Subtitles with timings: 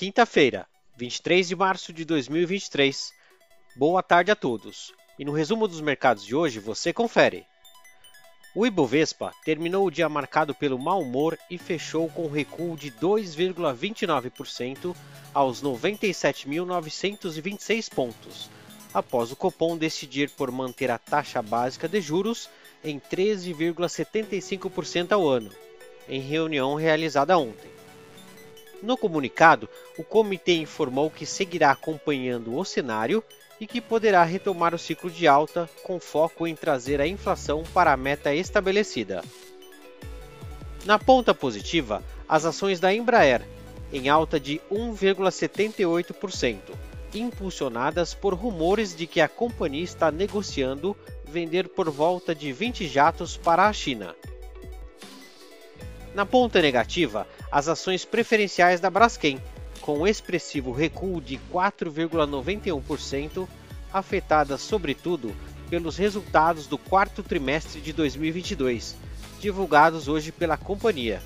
[0.00, 0.66] Quinta-feira,
[0.96, 3.12] 23 de março de 2023.
[3.76, 4.94] Boa tarde a todos.
[5.18, 7.44] E no resumo dos mercados de hoje você confere.
[8.54, 12.90] O Ibovespa terminou o dia marcado pelo mau humor e fechou com um recuo de
[12.92, 14.96] 2,29%
[15.34, 18.48] aos 97.926 pontos,
[18.94, 22.48] após o Copom decidir por manter a taxa básica de juros
[22.82, 25.50] em 13,75% ao ano,
[26.08, 27.79] em reunião realizada ontem.
[28.82, 29.68] No comunicado,
[29.98, 33.22] o comitê informou que seguirá acompanhando o cenário
[33.60, 37.92] e que poderá retomar o ciclo de alta com foco em trazer a inflação para
[37.92, 39.22] a meta estabelecida.
[40.86, 43.46] Na ponta positiva, as ações da Embraer,
[43.92, 46.58] em alta de 1,78%,
[47.12, 53.36] impulsionadas por rumores de que a companhia está negociando vender por volta de 20 jatos
[53.36, 54.16] para a China.
[56.14, 59.40] Na ponta negativa, as ações preferenciais da Braskem,
[59.80, 63.48] com um expressivo recuo de 4,91%,
[63.92, 65.34] afetadas sobretudo
[65.68, 68.96] pelos resultados do quarto trimestre de 2022,
[69.40, 71.20] divulgados hoje pela companhia,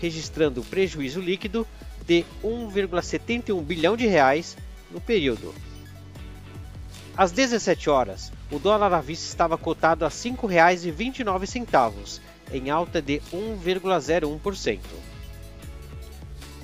[0.00, 1.66] registrando prejuízo líquido
[2.06, 4.56] de 1,71 bilhão de reais
[4.90, 5.54] no período.
[7.16, 12.20] Às 17 horas, o dólar à vista estava cotado a R$ 5,29,
[12.52, 15.13] em alta de 1,01%.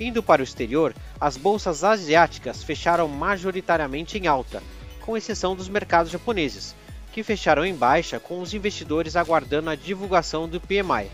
[0.00, 4.62] Indo para o exterior, as bolsas asiáticas fecharam majoritariamente em alta,
[5.02, 6.74] com exceção dos mercados japoneses,
[7.12, 11.10] que fecharam em baixa com os investidores aguardando a divulgação do PMI.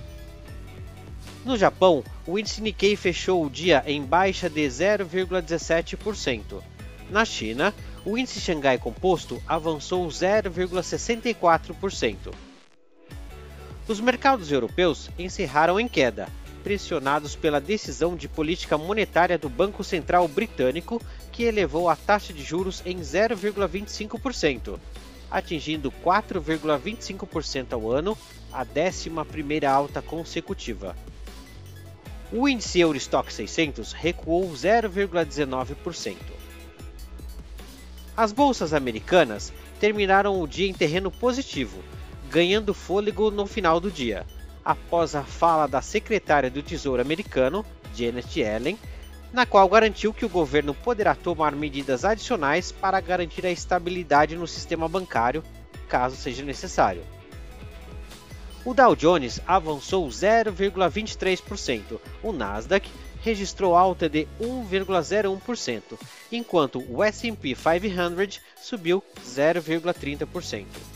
[1.45, 6.63] No Japão, o índice Nikkei fechou o dia em baixa de 0,17%.
[7.11, 12.33] Na China, o índice Xangai Composto avançou 0,64%.
[13.89, 16.29] Os mercados europeus encerraram em queda,
[16.67, 21.01] pressionados pela decisão de política monetária do Banco Central Britânico,
[21.31, 24.77] que elevou a taxa de juros em 0,25%,
[25.31, 28.19] atingindo 4,25% ao ano,
[28.53, 30.97] a 11ª alta consecutiva.
[32.33, 36.17] O índice Eurostock 600 recuou 0,19%.
[38.17, 41.79] As bolsas americanas terminaram o dia em terreno positivo,
[42.29, 44.27] ganhando fôlego no final do dia,
[44.67, 48.77] após a fala da secretária do Tesouro americano, Janet Yellen,
[49.33, 54.47] na qual garantiu que o governo poderá tomar medidas adicionais para garantir a estabilidade no
[54.47, 55.45] sistema bancário,
[55.89, 57.05] caso seja necessário.
[58.65, 62.91] O Dow Jones avançou 0,23%, o Nasdaq
[63.23, 65.97] registrou alta de 1,01%,
[66.33, 70.96] enquanto o S&P 500 subiu 0,30%.